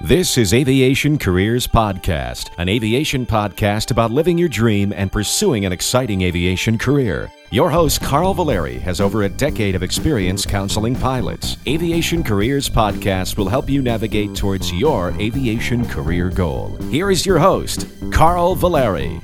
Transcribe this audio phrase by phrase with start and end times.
[0.00, 5.72] This is Aviation Careers Podcast, an aviation podcast about living your dream and pursuing an
[5.72, 7.32] exciting aviation career.
[7.50, 11.56] Your host, Carl Valeri, has over a decade of experience counseling pilots.
[11.66, 16.76] Aviation Careers Podcast will help you navigate towards your aviation career goal.
[16.92, 19.20] Here is your host, Carl Valeri.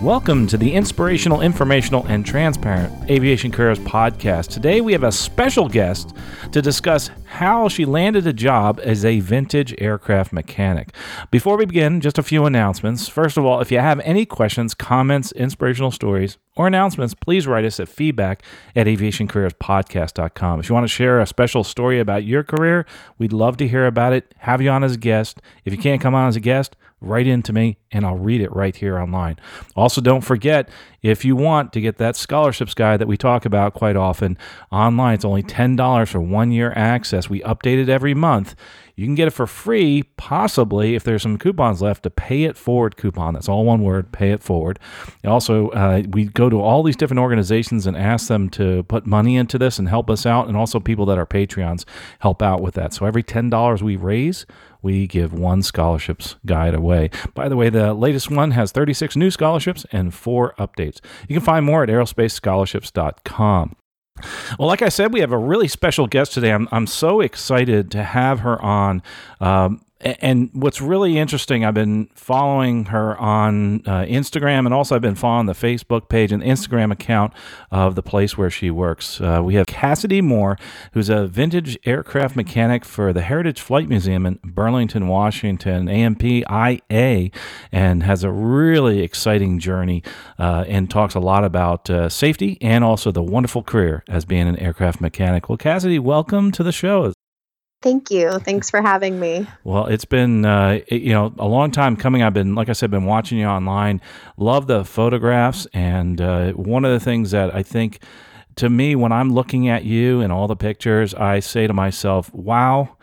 [0.00, 4.48] Welcome to the inspirational, informational, and transparent Aviation Careers podcast.
[4.48, 6.16] Today we have a special guest
[6.50, 7.10] to discuss
[7.42, 10.94] how she landed a job as a vintage aircraft mechanic.
[11.32, 13.08] Before we begin, just a few announcements.
[13.08, 17.64] First of all, if you have any questions, comments, inspirational stories, or announcements, please write
[17.64, 18.44] us at feedback
[18.76, 20.60] at aviationcareerspodcast.com.
[20.60, 22.86] If you want to share a special story about your career,
[23.18, 25.42] we'd love to hear about it, have you on as a guest.
[25.64, 28.40] If you can't come on as a guest, write in to me and I'll read
[28.40, 29.38] it right here online.
[29.76, 30.68] Also, don't forget
[31.02, 34.38] if you want to get that scholarships guide that we talk about quite often
[34.70, 37.28] online, it's only $10 for one year access.
[37.28, 38.54] We update it every month.
[38.96, 42.56] You can get it for free, possibly if there's some coupons left, to pay it
[42.56, 43.34] forward coupon.
[43.34, 44.78] That's all one word, pay it forward.
[45.24, 49.36] Also, uh, we go to all these different organizations and ask them to put money
[49.36, 50.48] into this and help us out.
[50.48, 51.84] And also, people that are Patreons
[52.20, 52.92] help out with that.
[52.92, 54.46] So every $10 we raise,
[54.82, 57.10] we give one scholarships guide away.
[57.34, 61.00] By the way, the latest one has 36 new scholarships and four updates.
[61.28, 63.76] You can find more at aerospacescholarships.com.
[64.58, 66.52] Well, like I said, we have a really special guest today.
[66.52, 69.02] I'm, I'm so excited to have her on.
[69.40, 75.02] Um, and what's really interesting, I've been following her on uh, Instagram, and also I've
[75.02, 77.32] been following the Facebook page and Instagram account
[77.70, 79.20] of the place where she works.
[79.20, 80.58] Uh, we have Cassidy Moore,
[80.92, 87.30] who's a vintage aircraft mechanic for the Heritage Flight Museum in Burlington, Washington, A&P IA,
[87.70, 90.02] and has a really exciting journey
[90.38, 94.48] uh, and talks a lot about uh, safety and also the wonderful career as being
[94.48, 95.48] an aircraft mechanic.
[95.48, 97.12] Well, Cassidy, welcome to the show.
[97.82, 98.38] Thank you.
[98.38, 99.46] Thanks for having me.
[99.64, 102.22] Well, it's been uh, you know a long time coming.
[102.22, 104.00] I've been, like I said, been watching you online.
[104.36, 107.98] Love the photographs, and uh, one of the things that I think
[108.56, 112.32] to me when I'm looking at you and all the pictures, I say to myself,
[112.32, 112.96] "Wow."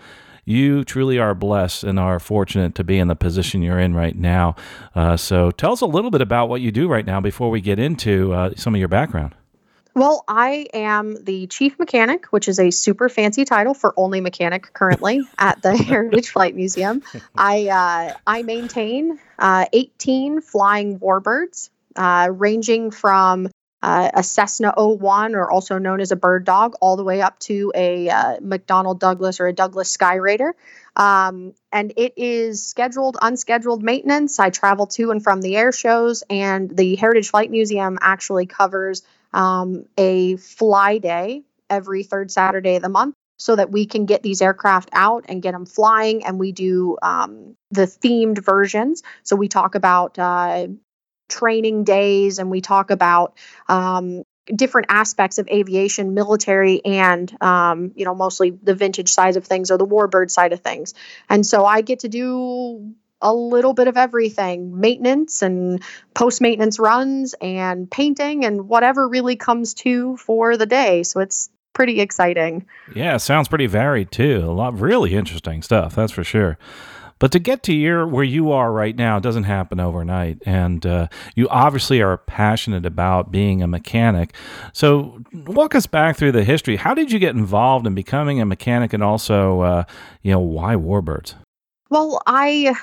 [0.46, 4.16] You truly are blessed and are fortunate to be in the position you're in right
[4.16, 4.56] now.
[4.96, 7.62] Uh, so, tell us a little bit about what you do right now before we
[7.62, 9.36] get into uh, some of your background.
[9.96, 14.72] Well, I am the chief mechanic, which is a super fancy title for only mechanic
[14.74, 17.04] currently at the Heritage Flight Museum.
[17.36, 23.50] I uh, I maintain uh, 18 flying warbirds, uh, ranging from
[23.82, 27.40] uh, a Cessna 01, or also known as a bird dog, all the way up
[27.40, 30.52] to a uh, McDonnell Douglas or a Douglas Skyraider.
[30.96, 34.38] Um, and it is scheduled, unscheduled maintenance.
[34.40, 39.04] I travel to and from the air shows, and the Heritage Flight Museum actually covers
[39.34, 44.22] um, a fly day every third Saturday of the month so that we can get
[44.22, 46.26] these aircraft out and get them flying.
[46.26, 49.02] And we do um, the themed versions.
[49.24, 50.68] So we talk about uh,
[51.30, 53.38] training days and we talk about
[53.70, 54.24] um,
[54.54, 59.72] different aspects of aviation, military, and um, you know mostly the vintage side of things
[59.72, 60.94] or the warbird side of things.
[61.30, 66.80] And so I get to do a little bit of everything maintenance and post maintenance
[66.80, 71.04] runs and painting and whatever really comes to for the day.
[71.04, 72.66] So it's pretty exciting.
[72.96, 74.44] Yeah, sounds pretty varied too.
[74.44, 76.58] A lot really interesting stuff, that's for sure.
[77.20, 81.08] But to get to your where you are right now doesn't happen overnight, and uh,
[81.36, 84.34] you obviously are passionate about being a mechanic.
[84.72, 86.78] So walk us back through the history.
[86.78, 89.84] How did you get involved in becoming a mechanic, and also, uh,
[90.22, 91.34] you know, why warbirds?
[91.90, 92.74] Well, I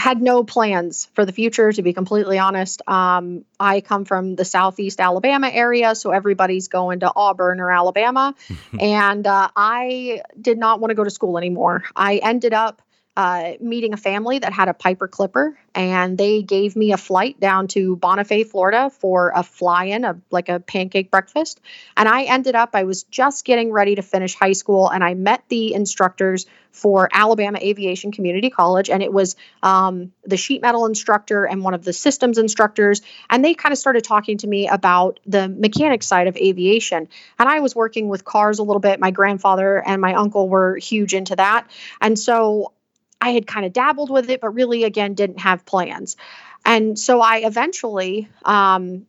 [0.00, 2.80] had no plans for the future, to be completely honest.
[2.88, 8.34] Um, I come from the southeast Alabama area, so everybody's going to Auburn or Alabama.
[8.80, 11.84] and uh, I did not want to go to school anymore.
[11.94, 12.82] I ended up
[13.20, 17.38] uh, meeting a family that had a Piper Clipper, and they gave me a flight
[17.38, 21.60] down to Bonifay, Florida for a fly-in, a, like a pancake breakfast.
[21.98, 25.12] And I ended up, I was just getting ready to finish high school, and I
[25.12, 30.86] met the instructors for Alabama Aviation Community College, and it was um, the sheet metal
[30.86, 34.66] instructor and one of the systems instructors, and they kind of started talking to me
[34.66, 37.06] about the mechanic side of aviation.
[37.38, 38.98] And I was working with cars a little bit.
[38.98, 41.68] My grandfather and my uncle were huge into that,
[42.00, 42.72] and so
[43.20, 46.16] I had kind of dabbled with it, but really, again, didn't have plans.
[46.64, 49.06] And so I eventually, um,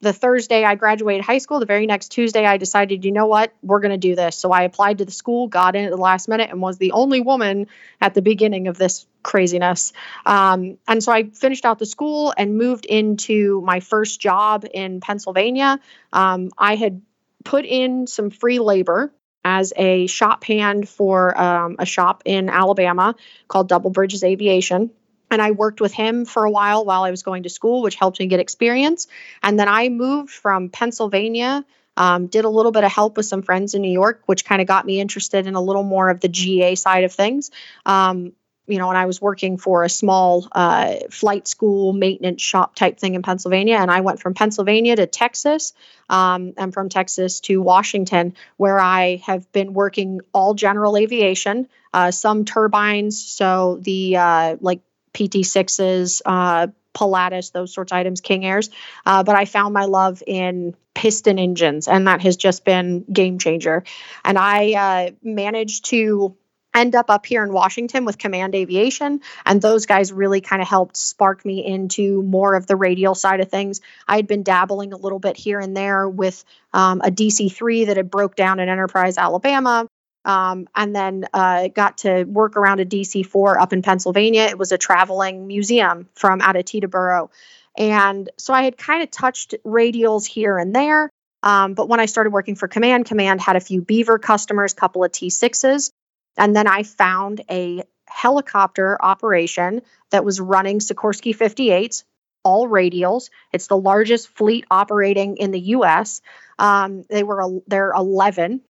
[0.00, 3.52] the Thursday I graduated high school, the very next Tuesday, I decided, you know what,
[3.62, 4.36] we're going to do this.
[4.36, 6.92] So I applied to the school, got in at the last minute, and was the
[6.92, 7.66] only woman
[8.00, 9.92] at the beginning of this craziness.
[10.24, 15.00] Um, and so I finished out the school and moved into my first job in
[15.00, 15.80] Pennsylvania.
[16.12, 17.02] Um, I had
[17.44, 19.12] put in some free labor
[19.48, 23.14] as a shop hand for um, a shop in Alabama
[23.48, 24.90] called Double Bridges Aviation.
[25.30, 27.94] And I worked with him for a while while I was going to school, which
[27.94, 29.08] helped me get experience.
[29.42, 31.64] And then I moved from Pennsylvania
[31.98, 34.62] um, did a little bit of help with some friends in New York, which kind
[34.62, 37.50] of got me interested in a little more of the GA side of things.
[37.84, 38.32] Um,
[38.68, 42.98] you know, and I was working for a small uh, flight school maintenance shop type
[42.98, 43.76] thing in Pennsylvania.
[43.76, 45.72] And I went from Pennsylvania to Texas
[46.10, 52.10] um, and from Texas to Washington, where I have been working all general aviation, uh,
[52.10, 53.24] some turbines.
[53.24, 54.80] So the uh, like
[55.14, 58.70] PT6s, uh, Pilatus, those sorts of items, King Airs.
[59.06, 63.38] Uh, but I found my love in piston engines, and that has just been game
[63.38, 63.84] changer.
[64.24, 66.36] And I uh, managed to
[66.78, 70.68] end up up here in Washington with Command Aviation, and those guys really kind of
[70.68, 73.80] helped spark me into more of the radial side of things.
[74.06, 77.96] I had been dabbling a little bit here and there with um, a DC3 that
[77.96, 79.86] had broke down in Enterprise, Alabama.
[80.24, 84.42] Um, and then uh, got to work around a DC4 up in Pennsylvania.
[84.42, 87.30] It was a traveling museum from out of Teterboro.
[87.78, 91.08] And so I had kind of touched radials here and there.
[91.42, 95.04] Um, but when I started working for Command, Command had a few Beaver customers, couple
[95.04, 95.90] of T6s.
[96.38, 102.04] And then I found a helicopter operation that was running Sikorsky 58s,
[102.42, 103.30] all radials.
[103.52, 106.22] It's the largest fleet operating in the U.S.
[106.58, 108.62] Um, they were they're 11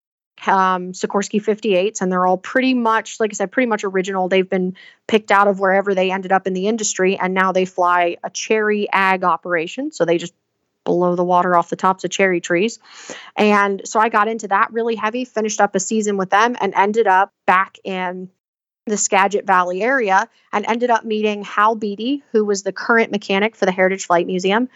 [0.47, 4.29] um, Sikorsky 58s, and they're all pretty much, like I said, pretty much original.
[4.29, 4.77] They've been
[5.07, 8.31] picked out of wherever they ended up in the industry, and now they fly a
[8.31, 9.91] cherry ag operation.
[9.93, 10.35] So they just
[10.89, 12.79] blow the water off the tops of cherry trees.
[13.37, 16.73] And so I got into that really heavy, finished up a season with them, and
[16.75, 18.31] ended up back in
[18.87, 23.55] the Skagit Valley area and ended up meeting Hal Beatty, who was the current mechanic
[23.55, 24.71] for the Heritage Flight Museum.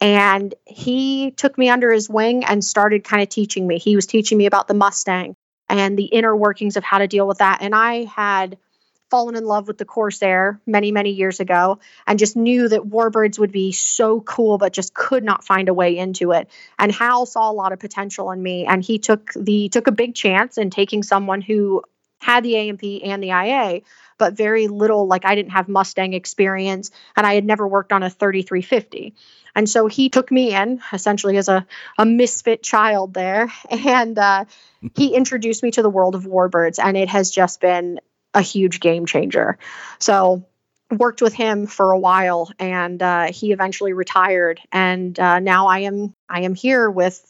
[0.00, 3.78] And he took me under his wing and started kind of teaching me.
[3.78, 5.34] He was teaching me about the Mustang
[5.68, 7.58] and the inner workings of how to deal with that.
[7.60, 8.56] And I had
[9.10, 13.38] fallen in love with the Corsair many, many years ago and just knew that Warbirds
[13.38, 16.48] would be so cool, but just could not find a way into it.
[16.78, 19.92] And Hal saw a lot of potential in me and he took the took a
[19.92, 21.82] big chance in taking someone who
[22.18, 23.82] had the A&P and the IA,
[24.18, 28.02] but very little, like I didn't have Mustang experience and I had never worked on
[28.02, 29.14] a 3350.
[29.54, 31.66] And so he took me in essentially as a,
[31.98, 33.52] a misfit child there.
[33.70, 34.46] And uh,
[34.94, 36.78] he introduced me to the world of warbirds.
[36.82, 38.00] And it has just been
[38.36, 39.58] a huge game changer.
[39.98, 40.44] So
[40.90, 45.80] worked with him for a while and uh, he eventually retired and uh, now i
[45.80, 47.20] am i am here with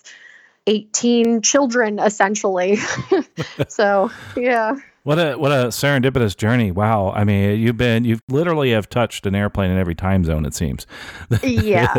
[0.67, 2.79] 18 children essentially
[3.69, 4.77] so yeah
[5.07, 6.73] what a what a serendipitous journey!
[6.73, 10.45] Wow, I mean, you've been you've literally have touched an airplane in every time zone.
[10.45, 10.85] It seems.
[11.45, 11.95] Yeah.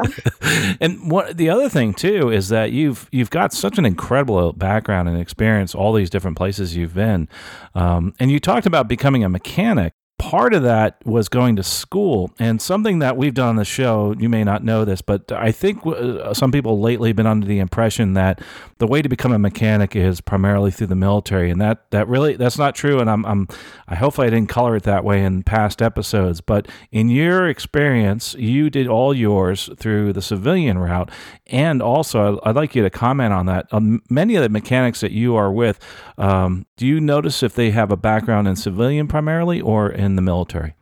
[0.81, 5.07] and what the other thing too is that you've you've got such an incredible background
[5.07, 7.29] and experience, all these different places you've been,
[7.75, 9.93] um, and you talked about becoming a mechanic
[10.29, 14.13] part of that was going to school and something that we've done on the show
[14.19, 17.47] you may not know this but i think uh, some people lately have been under
[17.47, 18.41] the impression that
[18.79, 22.35] the way to become a mechanic is primarily through the military and that that really
[22.35, 23.47] that's not true and i'm, I'm
[23.87, 28.35] i hope i didn't color it that way in past episodes but in your experience
[28.35, 31.09] you did all yours through the civilian route
[31.45, 33.67] and also i'd like you to comment on that.
[33.71, 35.79] Um, many of the mechanics that you are with
[36.17, 40.21] um, do you notice if they have a background in civilian primarily or in the
[40.21, 40.73] military?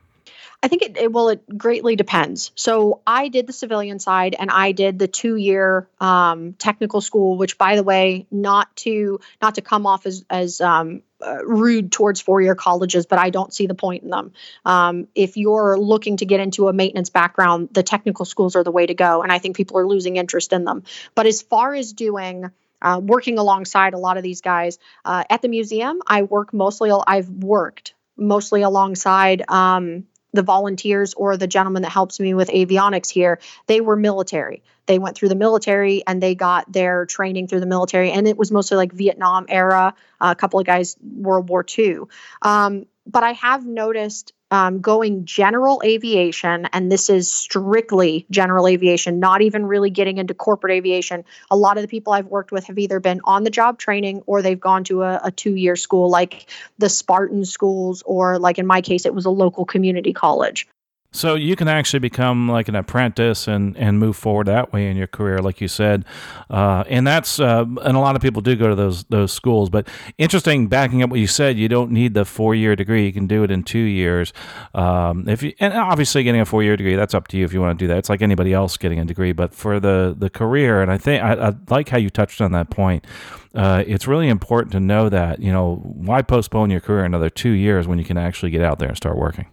[0.65, 2.51] I think it, it well, it greatly depends.
[2.55, 7.37] So I did the civilian side, and I did the two-year um, technical school.
[7.37, 11.91] Which, by the way, not to not to come off as as um, uh, rude
[11.91, 14.33] towards four-year colleges, but I don't see the point in them.
[14.65, 18.71] Um, if you're looking to get into a maintenance background, the technical schools are the
[18.71, 20.83] way to go, and I think people are losing interest in them.
[21.13, 22.49] But as far as doing
[22.81, 26.91] uh, working alongside a lot of these guys uh, at the museum, I work mostly.
[26.91, 33.09] I've worked mostly alongside um, the volunteers or the gentleman that helps me with avionics
[33.09, 34.63] here, they were military.
[34.85, 38.37] They went through the military and they got their training through the military, and it
[38.37, 39.95] was mostly like Vietnam era.
[40.21, 42.01] Uh, a couple of guys, World War II.
[42.41, 49.19] Um, but I have noticed um, going general aviation, and this is strictly general aviation,
[49.19, 51.25] not even really getting into corporate aviation.
[51.49, 54.21] A lot of the people I've worked with have either been on the job training
[54.27, 58.59] or they've gone to a, a two year school like the Spartan schools, or like
[58.59, 60.67] in my case, it was a local community college.
[61.15, 64.97] So you can actually become like an apprentice and, and move forward that way in
[64.97, 66.03] your career, like you said,
[66.49, 69.69] uh, and that's uh, and a lot of people do go to those those schools.
[69.69, 73.13] But interesting, backing up what you said, you don't need the four year degree; you
[73.13, 74.33] can do it in two years.
[74.73, 77.53] Um, if you and obviously getting a four year degree, that's up to you if
[77.53, 77.97] you want to do that.
[77.97, 81.23] It's like anybody else getting a degree, but for the the career, and I think
[81.23, 83.07] I, I like how you touched on that point.
[83.53, 87.51] Uh, it's really important to know that you know why postpone your career another two
[87.51, 89.45] years when you can actually get out there and start working.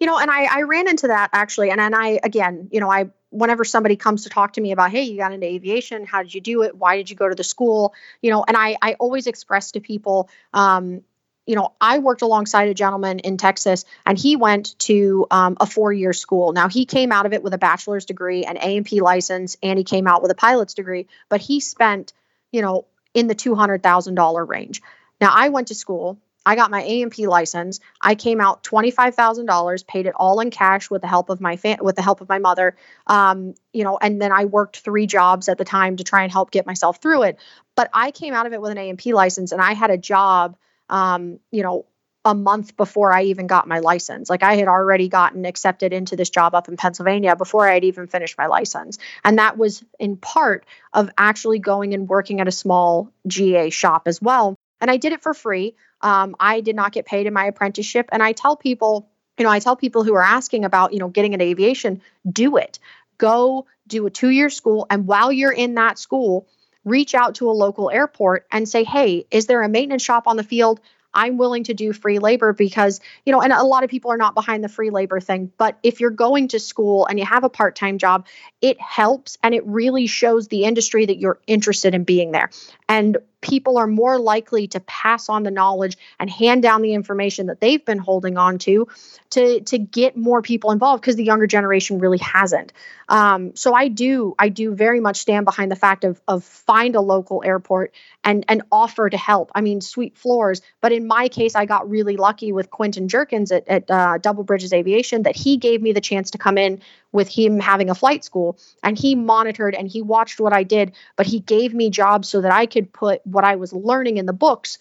[0.00, 1.70] You know, and I, I ran into that actually.
[1.70, 4.90] And then I, again, you know, I, whenever somebody comes to talk to me about,
[4.90, 6.76] hey, you got into aviation, how did you do it?
[6.76, 7.94] Why did you go to the school?
[8.20, 11.02] You know, and I, I always express to people, um,
[11.46, 15.66] you know, I worked alongside a gentleman in Texas, and he went to um, a
[15.66, 16.52] four-year school.
[16.52, 19.84] Now he came out of it with a bachelor's degree, an A&P license, and he
[19.84, 21.08] came out with a pilot's degree.
[21.28, 22.12] But he spent,
[22.52, 24.82] you know, in the two hundred thousand dollar range.
[25.20, 26.18] Now I went to school.
[26.44, 27.80] I got my A&P license.
[28.00, 31.96] I came out $25,000, paid it all in cash with the help of my with
[31.96, 32.76] the help of my mother.
[33.06, 36.32] Um, you know, and then I worked three jobs at the time to try and
[36.32, 37.38] help get myself through it.
[37.74, 40.56] But I came out of it with an A&P license and I had a job
[40.92, 41.86] um, you know,
[42.24, 44.30] a month before I even got my license.
[44.30, 47.84] Like I had already gotten accepted into this job up in Pennsylvania before I had
[47.84, 48.98] even finished my license.
[49.24, 54.02] And that was in part of actually going and working at a small GA shop
[54.06, 54.54] as well.
[54.80, 55.74] And I did it for free.
[56.02, 58.08] Um, I did not get paid in my apprenticeship.
[58.12, 61.08] And I tell people, you know, I tell people who are asking about, you know,
[61.08, 62.78] getting into aviation, do it.
[63.18, 64.86] Go do a two year school.
[64.90, 66.46] And while you're in that school,
[66.84, 70.36] reach out to a local airport and say, hey, is there a maintenance shop on
[70.36, 70.80] the field?
[71.14, 74.16] I'm willing to do free labor because, you know, and a lot of people are
[74.16, 75.52] not behind the free labor thing.
[75.58, 78.26] But if you're going to school and you have a part time job,
[78.60, 82.50] it helps and it really shows the industry that you're interested in being there.
[82.88, 87.46] And people are more likely to pass on the knowledge and hand down the information
[87.46, 88.88] that they've been holding on to
[89.30, 92.72] to to get more people involved because the younger generation really hasn't.
[93.08, 96.96] Um, so i do i do very much stand behind the fact of of find
[96.96, 97.92] a local airport
[98.24, 99.50] and and offer to help.
[99.54, 103.52] I mean sweep floors but in my case i got really lucky with quentin jerkins
[103.52, 106.80] at, at uh, double bridges aviation that he gave me the chance to come in
[107.12, 110.92] with him having a flight school and he monitored and he watched what I did,
[111.16, 114.26] but he gave me jobs so that I could put what I was learning in
[114.26, 114.78] the books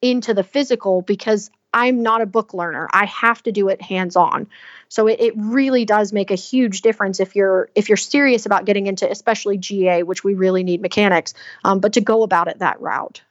[0.00, 2.88] into the physical because I'm not a book learner.
[2.92, 4.46] I have to do it hands on.
[4.88, 8.64] So it, it really does make a huge difference if you're if you're serious about
[8.64, 12.60] getting into especially GA, which we really need mechanics, um, but to go about it
[12.60, 13.22] that route.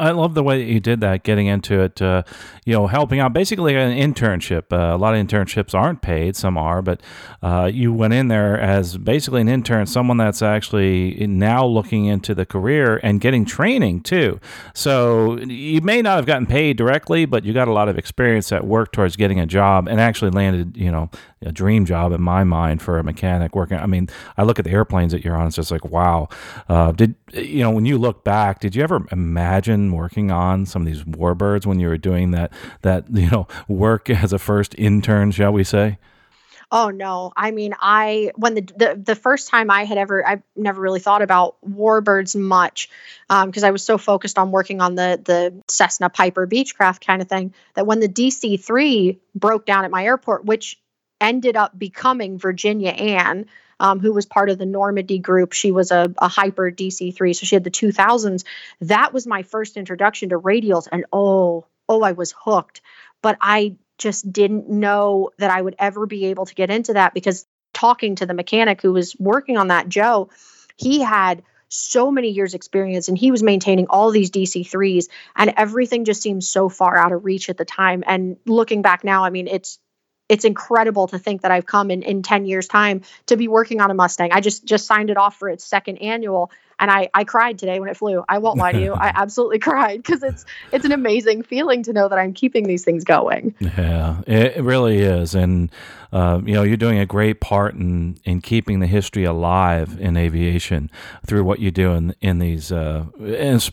[0.00, 2.22] I love the way that you did that, getting into it, uh,
[2.64, 4.72] you know, helping out basically an internship.
[4.72, 7.00] Uh, a lot of internships aren't paid, some are, but
[7.42, 12.32] uh, you went in there as basically an intern, someone that's actually now looking into
[12.32, 14.38] the career and getting training too.
[14.72, 18.52] So you may not have gotten paid directly, but you got a lot of experience
[18.52, 21.10] at work towards getting a job and actually landed, you know,
[21.42, 23.78] a dream job in my mind for a mechanic working.
[23.78, 26.28] I mean, I look at the airplanes that you're on, it's just like, wow.
[26.68, 29.88] Uh, did, you know, when you look back, did you ever imagine?
[29.98, 32.52] working on some of these warbirds when you were doing that
[32.82, 35.98] that you know work as a first intern, shall we say?
[36.70, 37.32] Oh no.
[37.34, 41.00] I mean, I when the the, the first time I had ever I never really
[41.00, 42.90] thought about warbirds much
[43.28, 47.22] because um, I was so focused on working on the the Cessna Piper Beechcraft kind
[47.22, 50.78] of thing that when the DC-3 broke down at my airport, which
[51.20, 53.46] ended up becoming Virginia Ann,
[53.80, 55.52] um, who was part of the Normandy group.
[55.52, 58.44] She was a, a Hi-Per DC3, so she had the 2000s.
[58.82, 62.80] That was my first introduction to radials, and oh, oh, I was hooked.
[63.22, 67.14] But I just didn't know that I would ever be able to get into that
[67.14, 70.30] because talking to the mechanic who was working on that, Joe,
[70.76, 76.04] he had so many years experience and he was maintaining all these DC3s and everything
[76.04, 79.30] just seemed so far out of reach at the time and looking back now I
[79.30, 79.78] mean it's
[80.28, 83.80] it's incredible to think that I've come in in 10 years time to be working
[83.80, 84.32] on a Mustang.
[84.32, 87.80] I just just signed it off for its second annual and I I cried today
[87.80, 88.24] when it flew.
[88.28, 88.94] I won't lie to you.
[88.94, 92.84] I absolutely cried because it's it's an amazing feeling to know that I'm keeping these
[92.84, 93.54] things going.
[93.60, 95.34] Yeah, it really is.
[95.34, 95.70] And
[96.12, 100.16] uh, you know, you're doing a great part in in keeping the history alive in
[100.16, 100.90] aviation
[101.26, 103.04] through what you do in in these uh,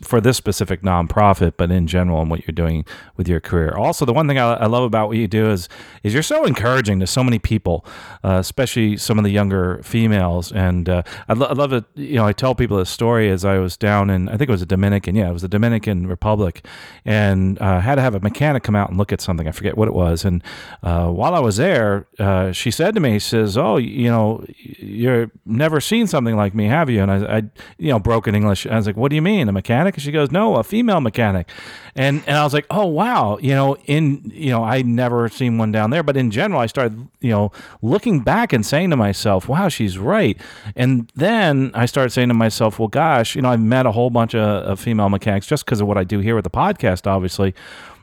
[0.01, 2.85] for this specific nonprofit, but in general, and what you're doing
[3.15, 3.73] with your career.
[3.75, 5.69] Also, the one thing I, I love about what you do is
[6.03, 7.85] is you're so encouraging to so many people,
[8.23, 10.51] uh, especially some of the younger females.
[10.51, 11.85] And uh, I, lo- I love it.
[11.95, 14.51] You know, I tell people this story as I was down in, I think it
[14.51, 16.65] was a Dominican, yeah, it was the Dominican Republic,
[17.05, 19.47] and uh, had to have a mechanic come out and look at something.
[19.47, 20.25] I forget what it was.
[20.25, 20.43] And
[20.81, 24.43] uh, while I was there, uh, she said to me, she says, "Oh, you know,
[24.57, 27.43] you're never seen something like me, have you?" And I, I,
[27.77, 28.65] you know, broken English.
[28.65, 31.01] I was like, "What do you mean, a mechanic?" And she goes, "No, a female
[31.01, 31.47] mechanic."
[31.95, 35.57] And and I was like, "Oh, wow." You know, in you know, I never seen
[35.57, 38.95] one down there, but in general, I started, you know, looking back and saying to
[38.95, 40.39] myself, "Wow, she's right."
[40.75, 44.09] And then I started saying to myself, well, gosh, you know, I've met a whole
[44.09, 47.07] bunch of, of female mechanics just because of what I do here with the podcast,
[47.07, 47.53] obviously.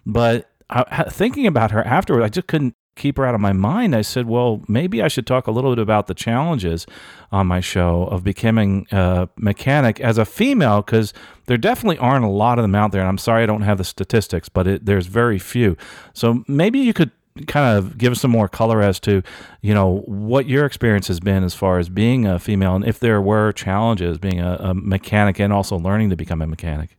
[0.04, 3.96] But I, thinking about her afterward, I just couldn't keep her out of my mind.
[3.96, 6.86] I said, well, maybe I should talk a little bit about the challenges
[7.30, 11.14] on my show of becoming a mechanic as a female, because
[11.46, 13.00] there definitely aren't a lot of them out there.
[13.00, 15.76] And I'm sorry I don't have the statistics, but it, there's very few.
[16.12, 17.12] So maybe you could
[17.46, 19.22] kind of give us some more color as to
[19.62, 22.98] you know what your experience has been as far as being a female and if
[22.98, 26.96] there were challenges being a, a mechanic and also learning to become a mechanic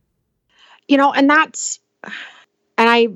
[0.88, 1.78] you know and that's
[2.76, 3.08] and i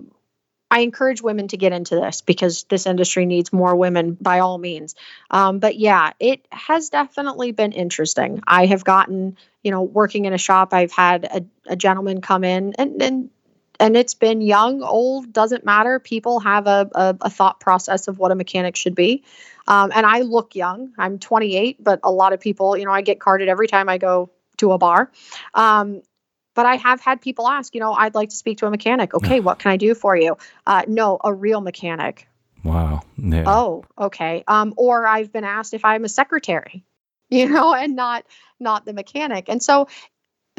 [0.70, 4.58] I encourage women to get into this because this industry needs more women by all
[4.58, 4.94] means.
[5.30, 8.42] Um, but yeah, it has definitely been interesting.
[8.46, 12.44] I have gotten, you know, working in a shop, I've had a, a gentleman come
[12.44, 13.30] in and, and
[13.80, 15.98] and it's been young, old, doesn't matter.
[15.98, 19.24] People have a, a, a thought process of what a mechanic should be.
[19.66, 20.92] Um, and I look young.
[20.98, 23.98] I'm 28, but a lot of people, you know, I get carded every time I
[23.98, 25.10] go to a bar.
[25.54, 26.02] Um,
[26.54, 29.14] but I have had people ask, you know, I'd like to speak to a mechanic.
[29.14, 30.36] Okay, what can I do for you?
[30.66, 32.26] Uh, no, a real mechanic.
[32.64, 33.02] Wow.
[33.16, 33.44] Yeah.
[33.46, 34.42] Oh, okay.
[34.48, 36.84] Um, or I've been asked if I'm a secretary,
[37.30, 38.24] you know, and not
[38.58, 39.48] not the mechanic.
[39.48, 39.86] And so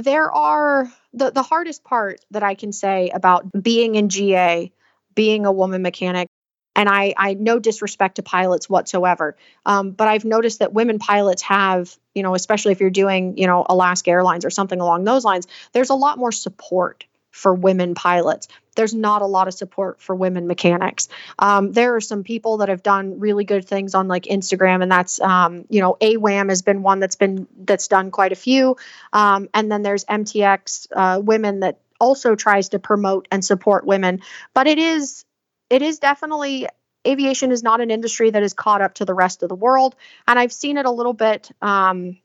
[0.03, 4.72] there are the, the hardest part that I can say about being in GA,
[5.15, 6.27] being a woman mechanic,
[6.75, 11.41] and I, I no disrespect to pilots whatsoever, um, but I've noticed that women pilots
[11.44, 15.25] have, you know, especially if you're doing, you know, Alaska Airlines or something along those
[15.25, 18.48] lines, there's a lot more support for women pilots.
[18.75, 21.09] There's not a lot of support for women mechanics.
[21.38, 24.91] Um, there are some people that have done really good things on like Instagram, and
[24.91, 28.77] that's um, you know AWAM has been one that's been that's done quite a few,
[29.13, 34.21] um, and then there's MTX uh, Women that also tries to promote and support women.
[34.53, 35.25] But it is
[35.69, 36.67] it is definitely
[37.07, 39.95] aviation is not an industry that is caught up to the rest of the world,
[40.27, 42.17] and I've seen it a little bit um,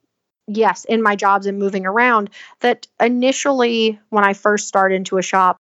[0.47, 5.23] yes, in my jobs and moving around, that initially when I first started into a
[5.23, 5.57] shop,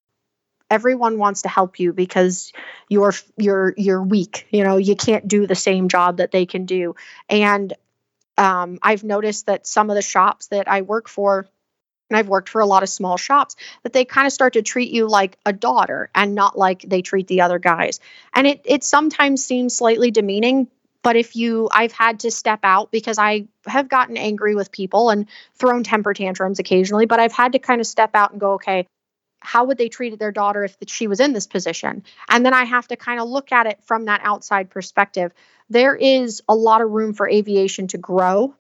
[0.70, 2.52] everyone wants to help you because
[2.88, 4.46] you're you're you're weak.
[4.50, 6.94] You know, you can't do the same job that they can do.
[7.28, 7.72] And
[8.38, 11.46] um, I've noticed that some of the shops that I work for,
[12.08, 14.62] and I've worked for a lot of small shops, that they kind of start to
[14.62, 18.00] treat you like a daughter and not like they treat the other guys.
[18.34, 20.68] And it it sometimes seems slightly demeaning,
[21.02, 25.10] but if you i've had to step out because i have gotten angry with people
[25.10, 28.54] and thrown temper tantrums occasionally but i've had to kind of step out and go
[28.54, 28.86] okay
[29.40, 32.04] how would they treat their daughter if she was in this position?
[32.28, 35.32] And then i have to kind of look at it from that outside perspective.
[35.68, 38.54] There is a lot of room for aviation to grow.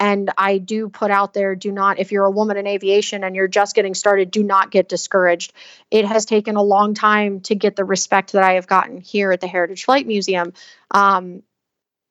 [0.00, 3.36] And i do put out there do not if you're a woman in aviation and
[3.36, 5.52] you're just getting started do not get discouraged.
[5.90, 9.30] It has taken a long time to get the respect that i have gotten here
[9.30, 10.52] at the heritage flight museum.
[10.90, 11.42] Um,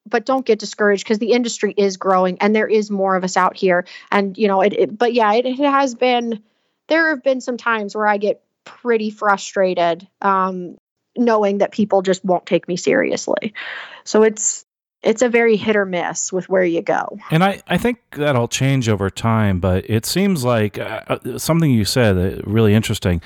[0.08, 3.38] but don't get discouraged because the industry is growing and there is more of us
[3.38, 3.86] out here.
[4.12, 6.42] And you know it, it but yeah it, it, has been
[6.88, 10.78] there have been some times where i get pretty frustrated um,
[11.18, 13.54] knowing that people just won't take me seriously.
[14.04, 14.66] So it's
[15.02, 17.18] it's a very hit or miss with where you go.
[17.30, 21.72] And I, I think that'll change over time, but it seems like uh, uh something
[21.72, 23.22] you said uh, really interesting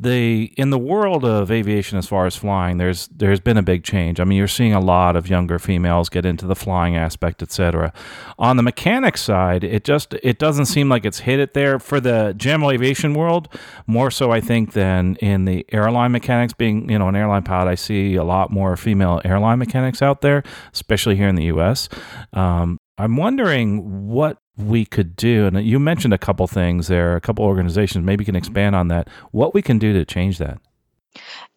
[0.00, 3.84] the in the world of aviation as far as flying there's there's been a big
[3.84, 4.18] change.
[4.18, 7.92] I mean you're seeing a lot of younger females get into the flying aspect etc
[8.38, 11.78] on the mechanic side it just it doesn't seem like it's hit it there.
[11.78, 13.48] For the general aviation world
[13.86, 16.54] more so i think than in the airline mechanics.
[16.54, 20.22] Being you know an airline pilot i see a lot more female airline mechanics out
[20.22, 21.90] there especially here in the us
[22.32, 27.20] um, i'm wondering what we could do and you mentioned a couple things there a
[27.20, 30.60] couple organizations maybe can expand on that what we can do to change that.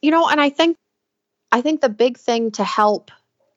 [0.01, 0.77] You know and i think
[1.51, 3.11] i think the big thing to help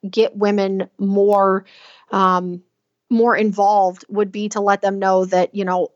[0.09, 1.65] get women more
[2.11, 2.63] um,
[3.11, 5.89] more involved would be to let them know that you know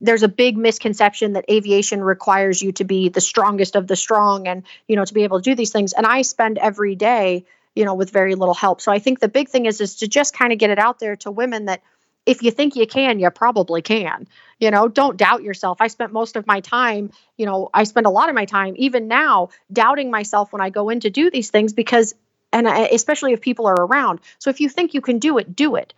[0.00, 4.46] there's a big misconception that aviation requires you to be the strongest of the strong
[4.46, 5.92] and you know to be able to do these things.
[5.92, 7.44] And i spend every day
[7.78, 10.08] you know with very little help so i think the big thing is is to
[10.08, 11.80] just kind of get it out there to women that
[12.28, 14.28] if you think you can, you probably can.
[14.60, 15.78] You know, don't doubt yourself.
[15.80, 18.74] I spent most of my time, you know, I spend a lot of my time,
[18.76, 22.14] even now, doubting myself when I go in to do these things because,
[22.52, 24.20] and I, especially if people are around.
[24.38, 25.94] So if you think you can do it, do it.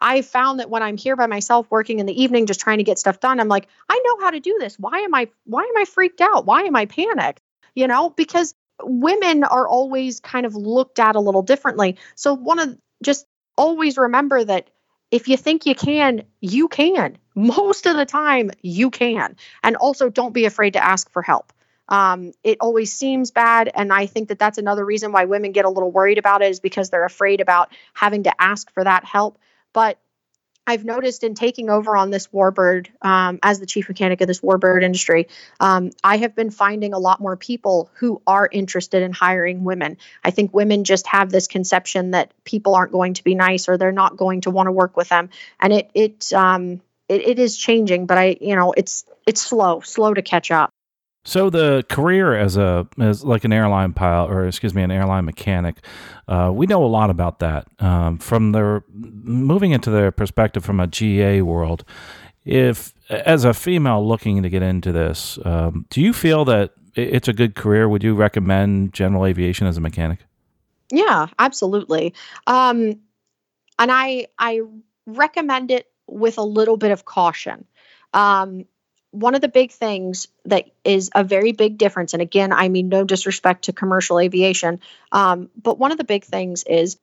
[0.00, 2.84] I found that when I'm here by myself working in the evening, just trying to
[2.84, 4.76] get stuff done, I'm like, I know how to do this.
[4.80, 6.44] Why am I why am I freaked out?
[6.44, 7.40] Why am I panicked?
[7.76, 11.96] You know, because women are always kind of looked at a little differently.
[12.14, 14.70] So one of just always remember that
[15.10, 17.18] if you think you can, you can.
[17.34, 19.36] Most of the time, you can.
[19.62, 21.52] And also, don't be afraid to ask for help.
[21.88, 23.70] Um, it always seems bad.
[23.74, 26.50] And I think that that's another reason why women get a little worried about it
[26.50, 29.38] is because they're afraid about having to ask for that help.
[29.72, 29.98] But
[30.68, 34.42] I've noticed in taking over on this warbird um, as the chief mechanic of this
[34.42, 35.28] warbird industry,
[35.60, 39.96] um, I have been finding a lot more people who are interested in hiring women.
[40.22, 43.78] I think women just have this conception that people aren't going to be nice or
[43.78, 47.38] they're not going to want to work with them, and it it um it, it
[47.38, 50.68] is changing, but I you know it's it's slow, slow to catch up.
[51.28, 55.26] So the career as a as like an airline pilot, or excuse me, an airline
[55.26, 55.76] mechanic,
[56.26, 60.80] uh, we know a lot about that um, from their moving into the perspective from
[60.80, 61.84] a GA world.
[62.46, 67.28] If as a female looking to get into this, um, do you feel that it's
[67.28, 67.90] a good career?
[67.90, 70.20] Would you recommend general aviation as a mechanic?
[70.90, 72.14] Yeah, absolutely.
[72.46, 73.00] Um,
[73.78, 74.62] and I I
[75.04, 77.66] recommend it with a little bit of caution.
[78.14, 78.64] Um,
[79.10, 82.88] one of the big things that is a very big difference, and again, I mean
[82.88, 84.80] no disrespect to commercial aviation,
[85.12, 86.98] um, but one of the big things is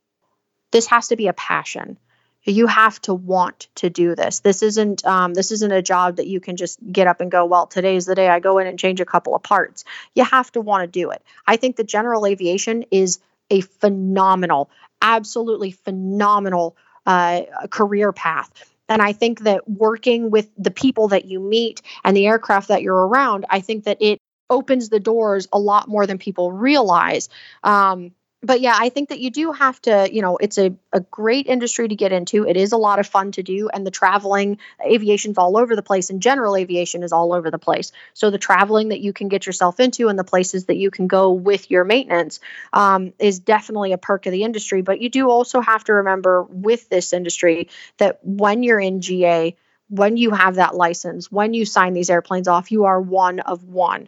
[0.71, 1.97] this has to be a passion.
[2.43, 4.41] You have to want to do this.
[4.41, 7.45] This isn't um, this isn't a job that you can just get up and go.
[7.45, 9.83] Well, today's the day I go in and change a couple of parts.
[10.13, 11.23] You have to want to do it.
[11.47, 14.69] I think the general aviation is a phenomenal,
[15.01, 17.41] absolutely phenomenal uh,
[17.71, 22.27] career path and I think that working with the people that you meet and the
[22.27, 24.19] aircraft that you're around, I think that it
[24.49, 27.29] opens the doors a lot more than people realize.
[27.63, 28.11] Um,
[28.45, 31.47] but yeah, I think that you do have to, you know, it's a, a great
[31.47, 32.45] industry to get into.
[32.47, 33.69] It is a lot of fun to do.
[33.69, 37.57] And the traveling, aviation's all over the place, and general aviation is all over the
[37.57, 37.91] place.
[38.13, 41.07] So the traveling that you can get yourself into and the places that you can
[41.07, 42.39] go with your maintenance
[42.71, 44.81] um, is definitely a perk of the industry.
[44.81, 49.55] But you do also have to remember with this industry that when you're in GA,
[49.89, 53.63] when you have that license, when you sign these airplanes off, you are one of
[53.63, 54.07] one.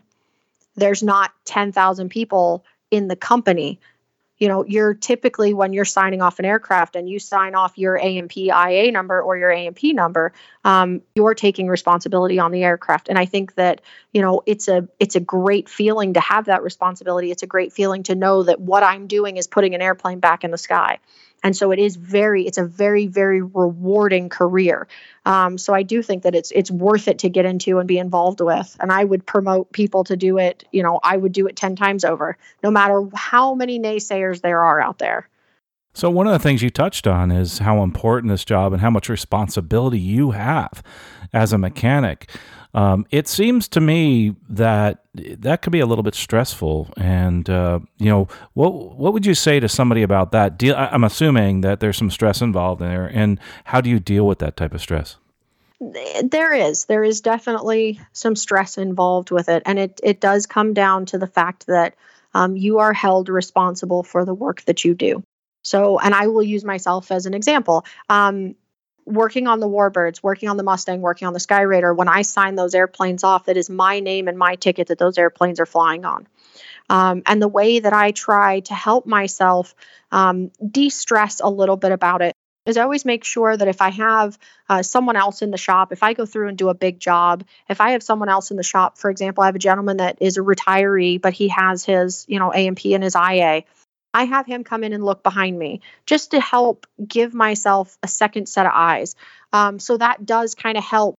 [0.75, 3.79] There's not 10,000 people in the company
[4.38, 7.97] you know you're typically when you're signing off an aircraft and you sign off your
[7.97, 13.10] A&P IA number or your A&P number um, you're taking responsibility on the aircraft.
[13.10, 13.82] And i think that
[14.13, 17.32] you know it's a it's a great feeling to have that responsibility.
[17.32, 20.43] It's a great feeling to know that what i'm doing is putting an airplane back
[20.43, 21.00] in the sky
[21.43, 24.88] and so it is very it's a very very rewarding career.
[25.26, 27.97] Um, so i do think that it's it's worth it to get into and be
[27.97, 28.76] involved with.
[28.80, 31.76] And i would promote people to do it you know i would do it 10
[31.76, 35.30] times over no matter how many naysayers there are out there.
[35.93, 38.91] So one of the things you touched on is how important this job and how
[38.91, 40.84] much responsibility you have
[41.34, 42.30] as a mechanic
[42.73, 46.93] um, it seems to me that that could be a little bit stressful.
[46.97, 50.58] And uh, you know, what what would you say to somebody about that?
[50.58, 54.27] Deal, I'm assuming that there's some stress involved in there, and how do you deal
[54.27, 55.17] with that type of stress?
[55.80, 56.86] There is.
[56.86, 61.17] There is definitely some stress involved with it, and it it does come down to
[61.17, 61.95] the fact that
[62.34, 65.23] um, you are held responsible for the work that you do.
[65.63, 67.86] So, and I will use myself as an example.
[68.10, 68.56] Um,
[69.07, 72.21] working on the Warbirds, working on the Mustang, working on the Sky Raider, when I
[72.21, 75.65] sign those airplanes off, that is my name and my ticket that those airplanes are
[75.65, 76.27] flying on.
[76.89, 79.73] Um, and the way that I try to help myself
[80.11, 82.33] um, de stress a little bit about it
[82.65, 85.93] is I always make sure that if I have uh, someone else in the shop,
[85.93, 88.57] if I go through and do a big job, if I have someone else in
[88.57, 91.85] the shop, for example, I have a gentleman that is a retiree, but he has
[91.85, 93.63] his, you know, A&P and his IA.
[94.17, 98.08] I have him come in and look behind me just to help give myself a
[98.08, 99.15] second set of eyes.
[99.53, 101.13] Um, so that does kind of help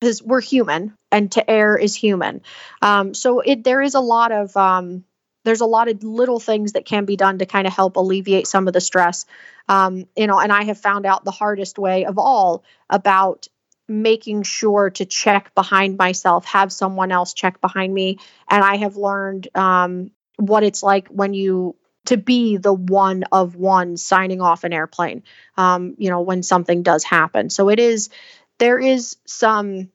[0.00, 2.42] because we're human and to err is human.
[2.80, 5.02] Um, so it there is a lot of um,
[5.44, 8.46] there's a lot of little things that can be done to kind of help alleviate
[8.46, 9.26] some of the stress.
[9.68, 13.48] Um, you know, and I have found out the hardest way of all about
[13.88, 18.96] making sure to check behind myself, have someone else check behind me, and I have
[18.96, 21.74] learned um, what it's like when you
[22.06, 25.22] to be the one of one signing off an airplane
[25.56, 27.50] um, you know when something does happen.
[27.50, 28.10] So it is
[28.58, 29.90] there is some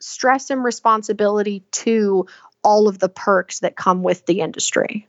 [0.00, 2.26] stress and responsibility to
[2.64, 5.06] all of the perks that come with the industry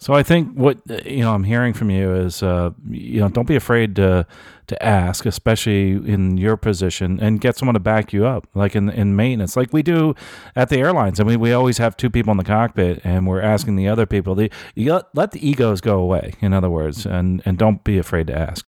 [0.00, 3.48] so I think what you know I'm hearing from you is uh, you know don't
[3.48, 4.26] be afraid to
[4.68, 8.88] to ask, especially in your position, and get someone to back you up, like in
[8.90, 10.14] in maintenance, like we do
[10.54, 11.18] at the airlines.
[11.18, 14.06] I mean, we always have two people in the cockpit, and we're asking the other
[14.06, 14.36] people.
[14.36, 17.98] The, you let, let the egos go away, in other words, and and don't be
[17.98, 18.64] afraid to ask.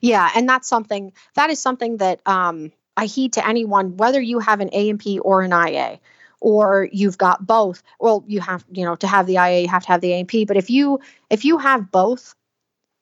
[0.00, 4.40] Yeah, and that's something that is something that um, I heed to anyone, whether you
[4.40, 5.98] have an A&P or an IA,
[6.40, 7.82] or you've got both.
[8.00, 10.44] Well, you have, you know, to have the IA, you have to have the A&P.
[10.44, 12.34] But if you if you have both,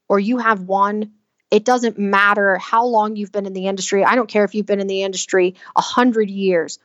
[0.08, 1.12] or you have one,
[1.50, 4.04] it doesn't matter how long you've been in the industry.
[4.04, 6.78] I don't care if you've been in the industry a hundred years.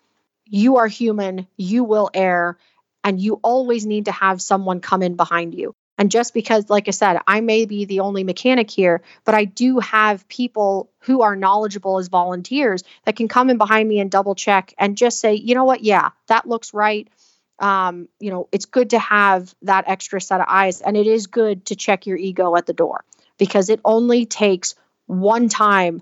[0.45, 1.47] You are human.
[1.57, 2.57] You will err,
[3.03, 5.75] and you always need to have someone come in behind you.
[6.01, 9.45] And just because, like I said, I may be the only mechanic here, but I
[9.45, 14.09] do have people who are knowledgeable as volunteers that can come in behind me and
[14.09, 17.07] double check and just say, you know what, yeah, that looks right.
[17.59, 21.27] Um, you know, it's good to have that extra set of eyes, and it is
[21.27, 23.03] good to check your ego at the door
[23.37, 24.73] because it only takes
[25.05, 26.01] one time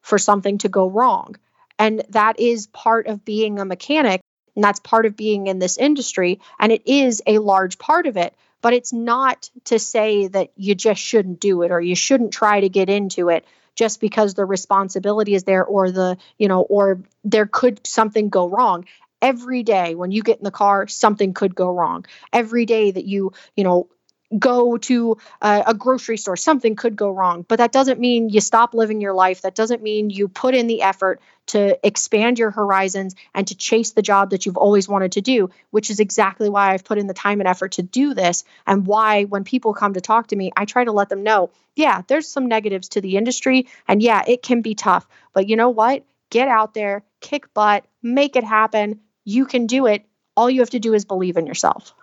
[0.00, 1.34] for something to go wrong.
[1.76, 4.20] And that is part of being a mechanic,
[4.54, 8.16] and that's part of being in this industry, and it is a large part of
[8.16, 12.32] it but it's not to say that you just shouldn't do it or you shouldn't
[12.32, 13.44] try to get into it
[13.74, 18.48] just because the responsibility is there or the you know or there could something go
[18.48, 18.84] wrong.
[19.20, 22.04] Every day when you get in the car something could go wrong.
[22.32, 23.88] Every day that you you know
[24.36, 27.46] go to a, a, grocery store, something could go wrong.
[27.48, 29.42] But that doesn't mean you stop living your life.
[29.42, 33.92] That doesn't mean you put in the effort to expand your horizons and to chase
[33.92, 37.06] the job that you've always wanted to do, which is exactly why I've put in
[37.06, 38.44] the time and effort to do this.
[38.66, 41.50] And why, when people come to talk to me, I try to let them know
[41.78, 43.68] yeah, there's some negatives to the industry.
[43.86, 45.06] And yeah, it can be tough.
[45.32, 46.04] But you know what?
[46.28, 49.00] Get out there, kick butt, make it happen.
[49.24, 50.04] You can do it.
[50.36, 51.94] All you have to do is believe in yourself.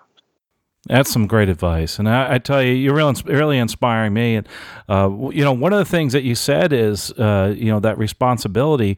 [0.88, 4.36] That's some great advice, and I, I tell you, you're really, really inspiring me.
[4.36, 4.48] And
[4.88, 7.98] uh, you know, one of the things that you said is, uh, you know, that
[7.98, 8.96] responsibility,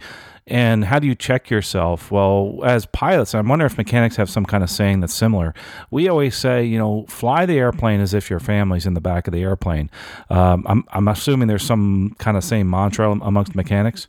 [0.48, 2.12] and how do you check yourself?
[2.12, 5.54] Well, as pilots, I wonder if mechanics have some kind of saying that's similar.
[5.90, 9.28] We always say, you know, fly the airplane as if your family's in the back
[9.28, 9.90] of the airplane.
[10.30, 14.08] Um, I'm, I'm assuming there's some kind of same mantra amongst mechanics.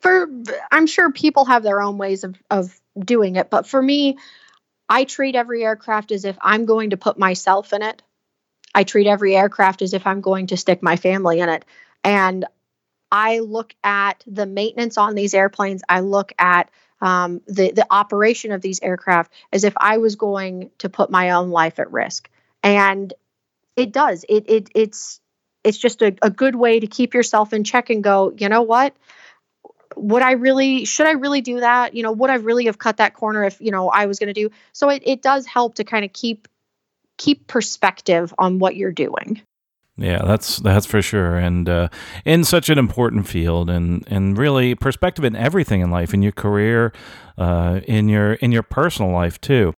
[0.00, 0.28] For
[0.72, 4.16] I'm sure people have their own ways of of doing it, but for me
[4.88, 8.02] I treat every aircraft as if I'm going to put myself in it.
[8.74, 11.64] I treat every aircraft as if I'm going to stick my family in it.
[12.04, 12.44] And
[13.10, 15.82] I look at the maintenance on these airplanes.
[15.88, 16.70] I look at
[17.00, 21.30] um, the the operation of these aircraft as if I was going to put my
[21.30, 22.28] own life at risk.
[22.62, 23.12] And
[23.76, 24.24] it does.
[24.28, 25.20] It it it's
[25.62, 28.32] it's just a, a good way to keep yourself in check and go.
[28.36, 28.94] You know what?
[29.96, 31.94] Would I really should I really do that?
[31.94, 34.32] You know, would I really have cut that corner if, you know, I was going
[34.32, 34.50] to do?
[34.72, 36.48] So it it does help to kind of keep
[37.16, 39.40] keep perspective on what you're doing.
[39.98, 41.88] Yeah, that's that's for sure, and uh,
[42.26, 46.32] in such an important field, and and really perspective in everything in life, in your
[46.32, 46.92] career,
[47.38, 49.72] uh, in your in your personal life too.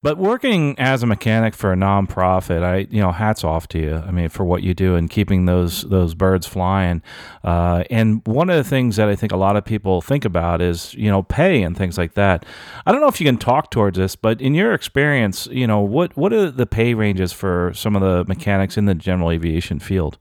[0.00, 3.96] But working as a mechanic for a nonprofit, I you know hats off to you.
[3.96, 7.02] I mean, for what you do and keeping those those birds flying.
[7.42, 10.62] Uh, and one of the things that I think a lot of people think about
[10.62, 12.46] is you know pay and things like that.
[12.86, 15.80] I don't know if you can talk towards this, but in your experience, you know
[15.80, 19.80] what what are the pay ranges for some of the mechanics in the general aviation
[19.80, 20.16] field?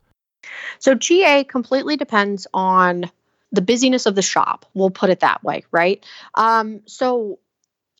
[0.79, 3.11] So GA completely depends on
[3.51, 4.65] the busyness of the shop.
[4.73, 6.03] We'll put it that way, right?
[6.33, 7.39] Um, so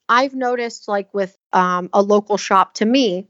[0.10, 3.28] I've noticed, like with um, a local shop to me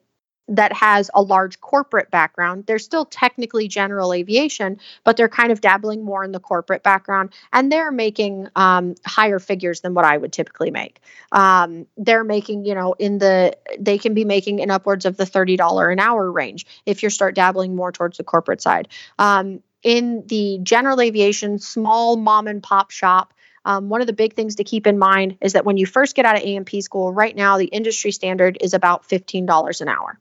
[0.49, 5.59] that has a large corporate background, they're still technically general aviation, but they're kind of
[5.59, 10.17] dabbling more in the corporate background and they're making um, higher figures than what I
[10.17, 11.01] would typically make.
[11.33, 15.25] Um, they're making, you know, in the, they can be making in upwards of the
[15.25, 18.87] $30 an hour range if you start dabbling more towards the corporate side.
[19.19, 23.33] Um, in the general aviation, small mom and pop shop,
[23.67, 26.15] um, one of the big things to keep in mind is that when you first
[26.15, 30.17] get out of A&P school, right now the industry standard is about $15 an hour.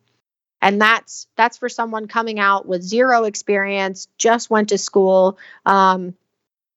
[0.61, 5.39] And that's that's for someone coming out with zero experience, just went to school.
[5.65, 6.15] Um,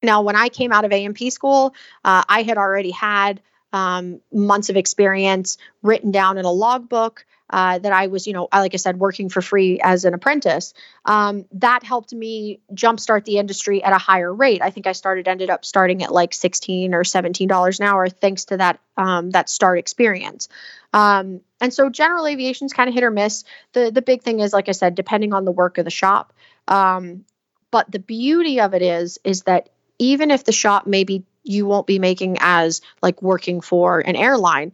[0.04, 1.74] now, when I came out of A&P school,
[2.06, 3.42] uh, I had already had
[3.74, 8.48] um, months of experience written down in a logbook uh, that I was, you know,
[8.54, 10.74] like I said, working for free as an apprentice.
[11.06, 14.62] Um, that helped me jumpstart the industry at a higher rate.
[14.62, 18.10] I think I started, ended up starting at like sixteen or seventeen dollars an hour,
[18.10, 20.48] thanks to that um, that start experience.
[20.94, 23.44] Um, and so, general aviation is kind of hit or miss.
[23.74, 26.34] the The big thing is, like I said, depending on the work of the shop.
[26.68, 27.26] Um,
[27.72, 31.88] but the beauty of it is, is that even if the shop maybe you won't
[31.88, 34.74] be making as like working for an airline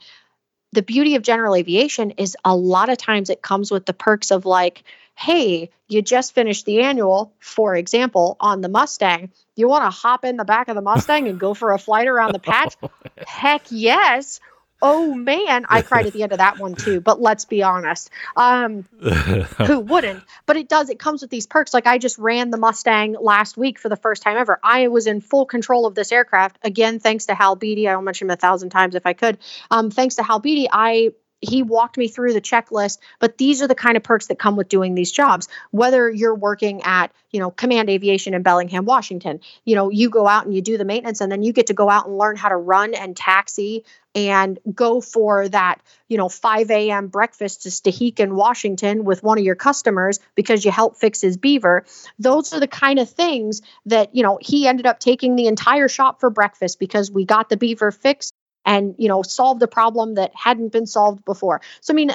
[0.76, 4.30] the beauty of general aviation is a lot of times it comes with the perks
[4.30, 4.84] of like,
[5.16, 9.32] hey, you just finished the annual, for example, on the Mustang.
[9.56, 12.08] You want to hop in the back of the Mustang and go for a flight
[12.08, 12.76] around the patch?
[13.28, 14.42] Heck yes.
[14.82, 17.02] Oh man, I cried at the end of that one too.
[17.02, 20.24] But let's be honest, um, who wouldn't?
[20.46, 20.90] But it does.
[20.90, 21.74] It comes with these perks.
[21.74, 24.60] Like I just ran the Mustang last week for the first time ever.
[24.64, 27.88] I was in full control of this aircraft again, thanks to Hal Beatty.
[27.88, 29.38] I'll mention him a thousand times if I could.
[29.72, 31.12] Um, thanks to Hal Beatty, I
[31.42, 34.56] he walked me through the checklist but these are the kind of perks that come
[34.56, 35.48] with doing these jobs.
[35.72, 40.26] Whether you're working at you know command aviation in bellingham washington you know you go
[40.26, 42.38] out and you do the maintenance and then you get to go out and learn
[42.38, 43.84] how to run and taxi
[44.16, 49.44] and go for that you know 5 a.m breakfast to Stehekin, washington with one of
[49.44, 51.86] your customers because you help fix his beaver.
[52.20, 55.90] Those are the kind of things that you know he ended up taking the entire
[55.90, 58.34] shop for breakfast because we got the beaver fixed
[58.66, 62.12] and you know solved a problem that hadn't been solved before so i mean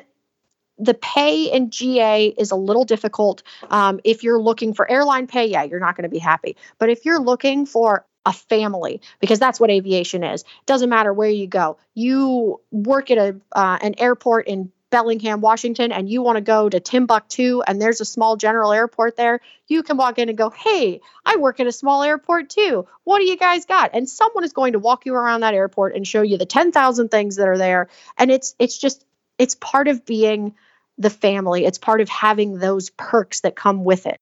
[0.81, 3.43] the pay in GA is a little difficult.
[3.71, 6.57] Um, if you're looking for airline pay, yeah, you're not going to be happy.
[6.79, 11.29] But if you're looking for a family, because that's what aviation is, doesn't matter where
[11.29, 11.79] you go.
[11.95, 16.69] You work at a uh, an airport in Bellingham, Washington, and you want to go
[16.69, 20.51] to Timbuktu and there's a small general airport there, you can walk in and go,
[20.51, 22.87] Hey, I work at a small airport too.
[23.05, 23.91] What do you guys got?
[23.95, 27.09] And someone is going to walk you around that airport and show you the 10,000
[27.09, 27.89] things that are there.
[28.19, 29.05] And it's, it's just,
[29.39, 30.55] it's part of being
[30.99, 31.65] the family.
[31.65, 34.19] It's part of having those perks that come with it.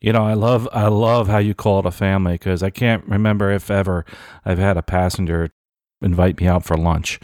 [0.00, 3.04] You know, I love I love how you call it a family because I can't
[3.06, 4.06] remember if ever
[4.46, 5.50] I've had a passenger
[6.02, 7.20] invite me out for lunch.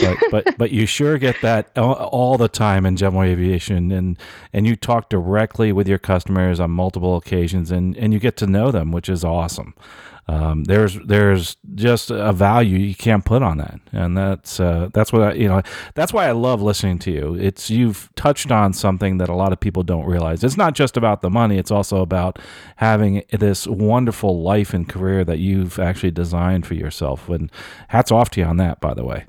[0.00, 4.18] But but but you sure get that all, the time in general aviation, and
[4.52, 8.46] and you talk directly with your customers on multiple occasions, and and you get to
[8.46, 9.74] know them, which is awesome
[10.30, 15.12] um, there's there's just a value you can't put on that, and that's uh, that's
[15.12, 15.60] what I, you know.
[15.94, 17.34] That's why I love listening to you.
[17.34, 20.44] It's you've touched on something that a lot of people don't realize.
[20.44, 21.58] It's not just about the money.
[21.58, 22.38] It's also about
[22.76, 27.28] having this wonderful life and career that you've actually designed for yourself.
[27.28, 27.50] And
[27.88, 29.24] hats off to you on that, by the way.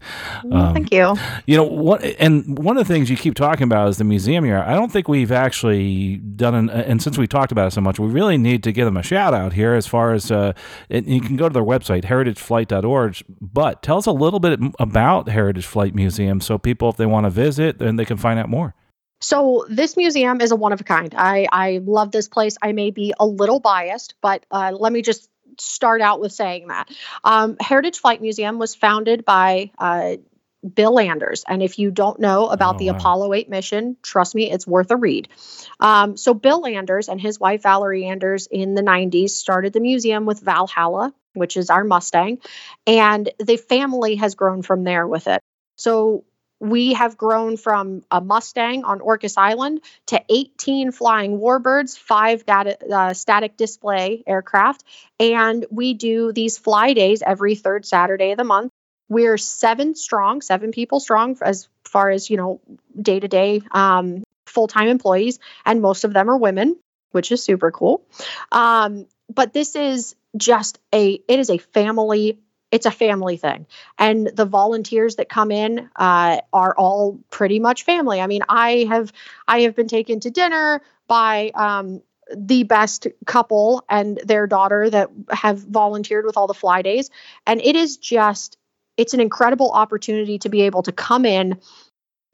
[0.51, 1.15] Um, Thank you.
[1.47, 2.03] You know what?
[2.19, 4.59] And one of the things you keep talking about is the museum here.
[4.59, 7.97] I don't think we've actually done, an, and since we talked about it so much,
[7.97, 10.29] we really need to give them a shout out here as far as.
[10.29, 10.53] Uh,
[10.91, 13.23] and you can go to their website, heritageflight.org.
[13.39, 17.25] But tell us a little bit about Heritage Flight Museum so people, if they want
[17.25, 18.75] to visit, then they can find out more.
[19.21, 21.13] So this museum is a one of a kind.
[21.15, 22.57] I, I love this place.
[22.61, 26.67] I may be a little biased, but uh, let me just start out with saying
[26.67, 26.89] that.
[27.23, 30.15] Um, Heritage Flight Museum was founded by uh,
[30.61, 31.43] Bill Anders.
[31.47, 32.97] And if you don't know about oh, the wow.
[32.97, 35.27] Apollo 8 mission, trust me, it's worth a read.
[35.79, 40.25] Um, so, Bill Anders and his wife Valerie Anders in the 90s started the museum
[40.25, 42.39] with Valhalla, which is our Mustang,
[42.85, 45.41] and the family has grown from there with it.
[45.77, 46.25] So,
[46.59, 52.77] we have grown from a Mustang on Orcas Island to 18 flying warbirds, five data,
[52.87, 54.83] uh, static display aircraft,
[55.19, 58.71] and we do these fly days every third Saturday of the month
[59.11, 62.61] we're seven strong, seven people strong as far as, you know,
[62.99, 63.61] day to day
[64.45, 66.77] full time employees, and most of them are women,
[67.11, 68.05] which is super cool.
[68.53, 72.39] Um, but this is just a, it is a family
[72.71, 73.67] it's a family thing.
[73.99, 78.21] And the volunteers that come in uh, are all pretty much family.
[78.21, 79.11] I mean i have
[79.45, 82.01] i have been taken to dinner by um,
[82.33, 87.09] the best couple and their daughter that have volunteered with all the fly days.
[87.45, 88.57] And it is just
[88.97, 91.59] it's an incredible opportunity to be able to come in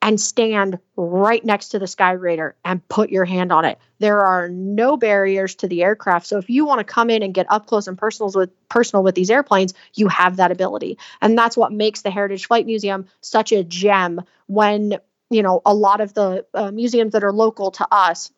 [0.02, 3.80] and stand right next to the Skyraider and put your hand on it.
[4.00, 6.28] There are no barriers to the aircraft.
[6.28, 9.04] So if you want to come in and get up close and personal with personal
[9.04, 10.98] with these airplanes, you have that ability.
[11.20, 14.98] And that's what makes the Heritage Flight Museum such a gem when,
[15.30, 18.32] you know, a lot of the uh, museums that are local to us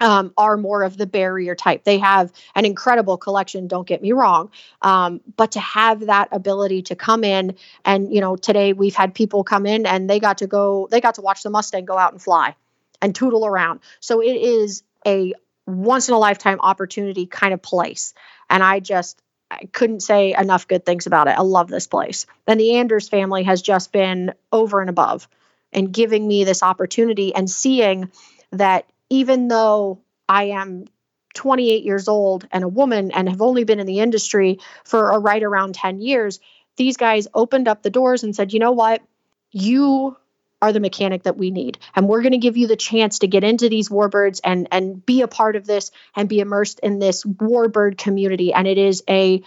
[0.00, 1.84] um, are more of the barrier type.
[1.84, 4.50] They have an incredible collection, don't get me wrong.
[4.82, 9.14] Um, but to have that ability to come in and, you know, today we've had
[9.14, 11.96] people come in and they got to go, they got to watch the Mustang go
[11.96, 12.54] out and fly
[13.00, 13.80] and tootle around.
[14.00, 15.34] So it is a
[15.66, 18.14] once in a lifetime opportunity kind of place.
[18.48, 21.38] And I just, I couldn't say enough good things about it.
[21.38, 22.26] I love this place.
[22.46, 25.28] And the Anders family has just been over and above
[25.72, 28.10] and giving me this opportunity and seeing
[28.52, 30.86] that even though I am
[31.34, 35.18] 28 years old and a woman and have only been in the industry for a
[35.18, 36.40] right around 10 years,
[36.76, 39.02] these guys opened up the doors and said, you know what?
[39.50, 40.16] You
[40.62, 41.78] are the mechanic that we need.
[41.94, 45.04] And we're going to give you the chance to get into these warbirds and and
[45.04, 48.52] be a part of this and be immersed in this warbird community.
[48.52, 49.42] And it is a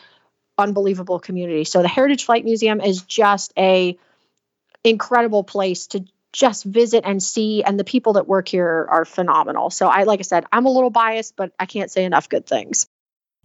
[0.58, 1.64] unbelievable community.
[1.64, 3.98] So the Heritage Flight Museum is just a
[4.84, 9.70] incredible place to just visit and see and the people that work here are phenomenal.
[9.70, 12.46] So i like i said i'm a little biased but i can't say enough good
[12.46, 12.88] things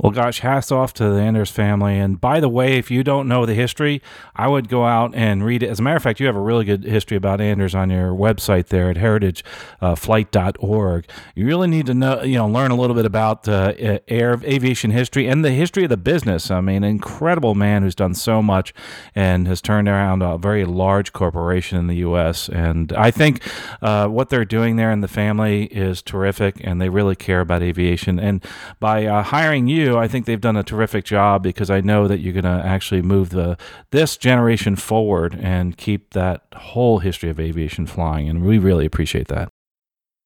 [0.01, 2.01] Well, gosh, hats off to the Anders family.
[2.01, 4.03] And by the way, if you don't know the history,
[4.35, 5.71] I would go out and read it.
[5.71, 8.13] As a matter of fact, you have a really good history about Anders on your
[8.13, 11.09] website there at heritageflight.org.
[11.37, 13.73] You really need to know, you know, learn a little bit about uh,
[14.09, 16.51] air aviation history and the history of the business.
[16.51, 18.75] I mean, incredible man who's done so much
[19.15, 22.49] and has turned around a very large corporation in the U.S.
[22.49, 23.43] And I think
[23.81, 27.63] uh, what they're doing there in the family is terrific, and they really care about
[27.63, 28.19] aviation.
[28.19, 28.45] And
[28.81, 32.21] by uh, hiring you, I think they've done a terrific job because I know that
[32.21, 33.57] you're going to actually move the
[33.91, 39.29] this generation forward and keep that whole history of aviation flying, and we really appreciate
[39.29, 39.49] that.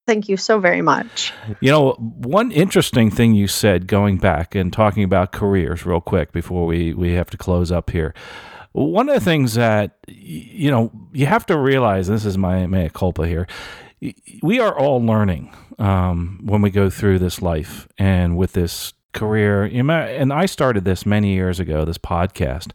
[0.06, 1.34] Thank you so very much.
[1.60, 6.32] You know, one interesting thing you said going back and talking about careers real quick
[6.32, 8.14] before we, we have to close up here.
[8.72, 12.88] One of the things that, you know, you have to realize, this is my mea
[12.88, 13.46] culpa here,
[14.42, 19.64] we are all learning um, when we go through this life and with this career.
[19.64, 22.72] And I started this many years ago, this podcast,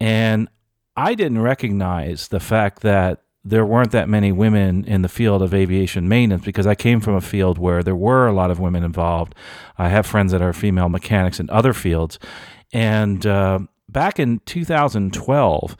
[0.00, 0.48] and
[0.96, 5.54] I didn't recognize the fact that there weren't that many women in the field of
[5.54, 8.82] aviation maintenance because I came from a field where there were a lot of women
[8.82, 9.34] involved.
[9.78, 12.18] I have friends that are female mechanics in other fields.
[12.72, 15.76] And uh, back in 2012,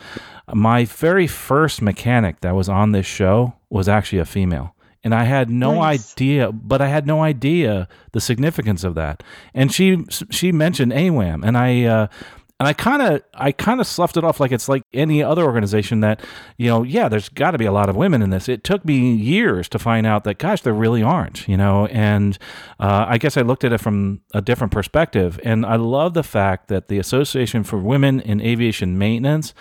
[0.55, 4.74] my very first mechanic that was on this show was actually a female
[5.05, 6.13] and I had no nice.
[6.13, 9.23] idea, but I had no idea the significance of that.
[9.55, 12.07] And she she mentioned AWAM, and I uh,
[12.61, 15.45] and I kind of I kind of sloughed it off like it's like any other
[15.45, 16.21] organization that
[16.57, 18.49] you know yeah there's got to be a lot of women in this.
[18.49, 22.37] It took me years to find out that gosh there really aren't you know, and
[22.81, 26.25] uh, I guess I looked at it from a different perspective, and I love the
[26.25, 29.55] fact that the Association for Women in Aviation Maintenance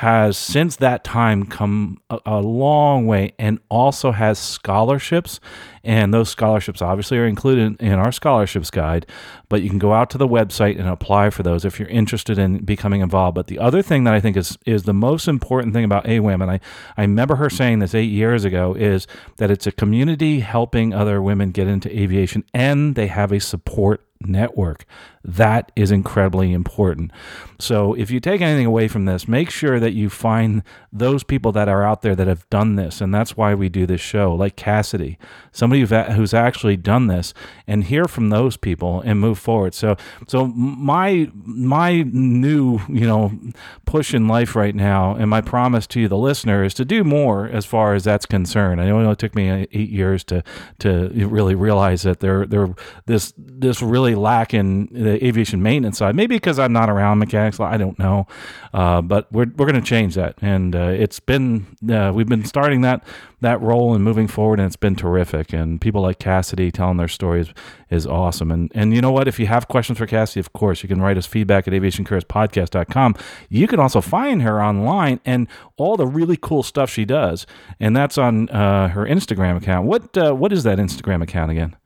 [0.00, 5.40] has since that time come a, a, long way and also has scholarships.
[5.84, 9.04] And those scholarships obviously are included in our scholarships guide,
[9.50, 12.38] but you can go out to the website and apply for those if you're interested
[12.38, 13.34] in becoming involved.
[13.34, 16.40] But the other thing that I think is, is the most important thing about AWAM,
[16.40, 16.60] and I,
[16.96, 21.20] I remember her saying this eight years ago, is that it's a community helping other
[21.20, 24.84] women get into aviation and they have a support network.
[25.22, 27.12] That is incredibly important.
[27.58, 31.52] So, if you take anything away from this, make sure that you find those people
[31.52, 33.02] that are out there that have done this.
[33.02, 35.18] And that's why we do this show, like Cassidy,
[35.52, 37.34] somebody who's actually done this,
[37.66, 39.74] and hear from those people and move forward.
[39.74, 39.96] So,
[40.26, 43.38] so my my new you know
[43.84, 47.04] push in life right now, and my promise to you, the listener is to do
[47.04, 48.80] more as far as that's concerned.
[48.80, 50.42] I know it took me uh, eight years to
[50.78, 56.14] to really realize that there there this this really lack in the aviation maintenance side.
[56.14, 58.26] Maybe because I'm not around mechanics, I don't know.
[58.72, 62.44] Uh, but we're we're going to change that, and uh, it's been uh, we've been
[62.44, 63.02] starting that
[63.40, 65.52] that role and moving forward, and it's been terrific.
[65.52, 67.52] And people like Cassidy telling their stories
[67.90, 68.52] is awesome.
[68.52, 69.26] And and you know what?
[69.26, 73.16] If you have questions for Cassidy, of course you can write us feedback at aviationcareerspodcast.com.
[73.48, 77.46] You can also find her online and all the really cool stuff she does,
[77.80, 79.86] and that's on uh, her Instagram account.
[79.86, 81.76] What uh, what is that Instagram account again?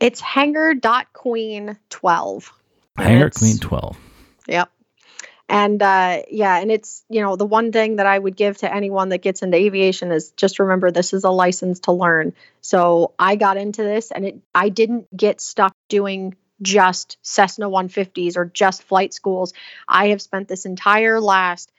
[0.00, 2.50] It's hanger.queen12.
[2.96, 3.96] Hanger Queen 12.
[4.48, 4.70] Yep.
[5.48, 8.74] And uh, yeah, and it's, you know, the one thing that I would give to
[8.74, 12.32] anyone that gets into aviation is just remember this is a license to learn.
[12.62, 18.36] So I got into this and it I didn't get stuck doing just Cessna 150s
[18.36, 19.52] or just flight schools.
[19.86, 21.70] I have spent this entire last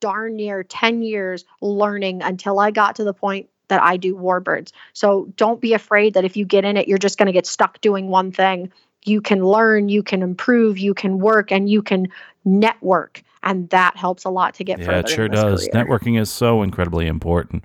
[0.00, 4.72] darn near 10 years learning until I got to the point that I do warbirds.
[4.94, 7.46] So don't be afraid that if you get in it, you're just going to get
[7.46, 8.72] stuck doing one thing.
[9.04, 12.08] You can learn, you can improve, you can work, and you can
[12.44, 14.98] network and that helps a lot to get yeah, further.
[14.98, 15.68] it sure does.
[15.68, 15.84] Career.
[15.84, 17.64] Networking is so incredibly important.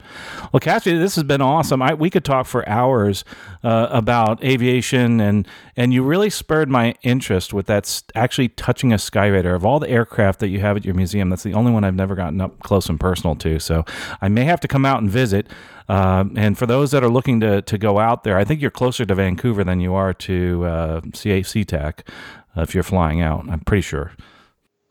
[0.52, 1.82] Well, Cassie, this has been awesome.
[1.82, 3.26] I, we could talk for hours
[3.64, 8.96] uh, about aviation, and and you really spurred my interest with that actually touching a
[8.96, 9.54] Skyraider.
[9.54, 11.96] Of all the aircraft that you have at your museum, that's the only one I've
[11.96, 13.60] never gotten up close and personal to.
[13.60, 13.84] So
[14.22, 15.48] I may have to come out and visit.
[15.88, 18.72] Uh, and for those that are looking to, to go out there, I think you're
[18.72, 22.10] closer to Vancouver than you are to uh, Tech
[22.58, 23.48] uh, if you're flying out.
[23.48, 24.14] I'm pretty sure.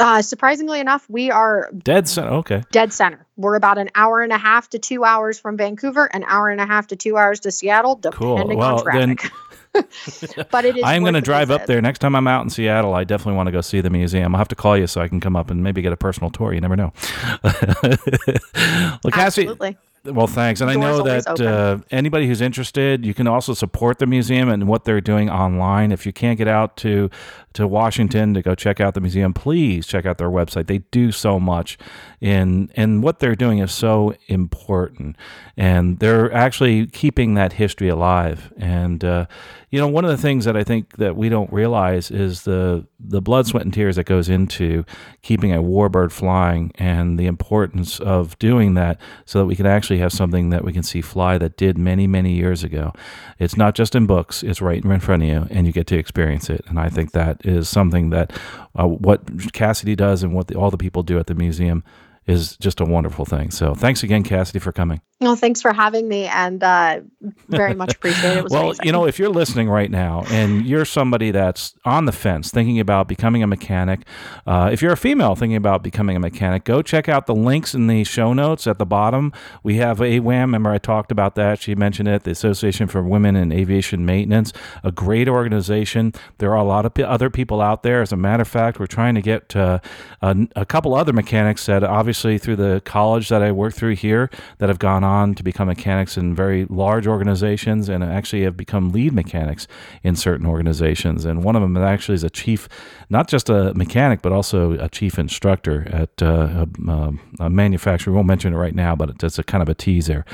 [0.01, 2.31] Uh, surprisingly enough, we are dead center.
[2.31, 2.63] Okay.
[2.73, 3.27] Dead center.
[3.37, 6.61] We're about an hour and a half to two hours from Vancouver, an hour and
[6.61, 8.57] a half to two hours to Seattle, depending cool.
[8.57, 9.31] well, on traffic.
[9.73, 10.83] Then, but it is.
[10.85, 12.95] I'm going to drive up there next time I'm out in Seattle.
[12.95, 14.35] I definitely want to go see the museum.
[14.35, 16.31] I'll have to call you so I can come up and maybe get a personal
[16.31, 16.53] tour.
[16.53, 16.93] You never know.
[17.45, 19.77] well, Cassie, Absolutely.
[20.05, 20.61] Well, thanks.
[20.61, 24.69] And I know that uh, anybody who's interested, you can also support the museum and
[24.69, 25.93] what they're doing online.
[25.93, 27.09] If you can't get out to
[27.55, 30.67] to Washington to go check out the museum, please check out their website.
[30.67, 31.79] They do so much,
[32.21, 35.17] in and what they're doing is so important,
[35.57, 38.53] and they're actually keeping that history alive.
[38.57, 39.27] And uh,
[39.71, 42.87] you know, one of the things that I think that we don't realize is the
[43.01, 44.85] the blood, sweat, and tears that goes into
[45.23, 49.99] keeping a warbird flying, and the importance of doing that so that we can actually
[49.99, 52.93] have something that we can see fly that did many many years ago.
[53.39, 55.99] It's not just in books; it's right in front of you, and you get to
[55.99, 56.65] experience it.
[56.69, 58.33] And I think that is something that
[58.79, 61.85] uh, what Cassidy does and what the, all the people do at the museum
[62.27, 63.51] is just a wonderful thing.
[63.51, 65.01] So thanks again, Cassidy, for coming.
[65.21, 67.01] Well, thanks for having me, and uh,
[67.49, 68.45] very much appreciate it.
[68.47, 68.87] it well, amazing.
[68.87, 72.81] you know, if you're listening right now and you're somebody that's on the fence, thinking
[72.81, 74.01] about becoming a mechanic,
[74.47, 77.75] uh, if you're a female thinking about becoming a mechanic, go check out the links
[77.75, 79.33] in the show notes at the bottom.
[79.63, 80.43] We have AWAM.
[80.43, 81.61] Remember, I talked about that.
[81.61, 82.25] She mentioned it.
[82.25, 84.53] The Association for Women in Aviation Maintenance,
[84.83, 86.13] a great organization.
[86.39, 88.03] There are a lot of p- other people out there.
[88.03, 89.79] As a matter of fact, we're trying to get uh,
[90.21, 94.31] a, a couple other mechanics that obviously through the college that I work through here
[94.59, 98.91] that have gone on to become mechanics in very large organizations and actually have become
[98.91, 99.67] lead mechanics
[100.03, 101.25] in certain organizations.
[101.25, 102.69] And one of them actually is a chief,
[103.11, 108.13] not just a mechanic, but also a chief instructor at uh, a, a, manufacturer.
[108.13, 110.25] We won't mention it right now, but it's a kind of a teaser.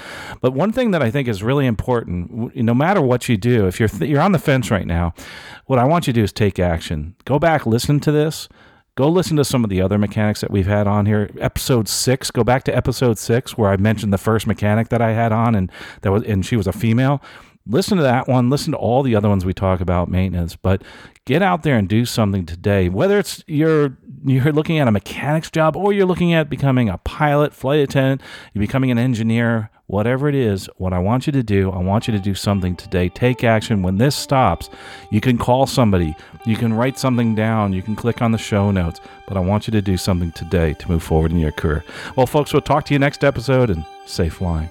[0.41, 3.81] But one thing that I think is really important, no matter what you do, if
[3.81, 5.15] you're th- you're on the fence right now,
[5.67, 7.15] what I want you to do is take action.
[7.25, 8.49] Go back, listen to this
[9.01, 11.31] go listen to some of the other mechanics that we've had on here.
[11.39, 15.13] Episode six, go back to episode six where I mentioned the first mechanic that I
[15.13, 15.73] had on, and
[16.03, 17.23] that was and she was a female.
[17.67, 18.51] Listen to that one.
[18.51, 20.83] Listen to all the other ones we talk about maintenance, but
[21.25, 22.91] get out there and do something today.
[22.91, 26.99] Whether it's you're you're looking at a mechanic's job or you're looking at becoming a
[26.99, 28.21] pilot, flight attendant,
[28.53, 32.07] you're becoming an engineer, whatever it is, what I want you to do, I want
[32.07, 33.09] you to do something today.
[33.09, 33.83] Take action.
[33.83, 34.71] When this stops,
[35.11, 36.15] you can call somebody,
[36.47, 39.67] you can write something down, you can click on the show notes, but I want
[39.67, 41.85] you to do something today to move forward in your career.
[42.17, 44.71] Well, folks, we'll talk to you next episode and safe flying.